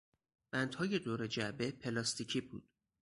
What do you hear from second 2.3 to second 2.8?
بود.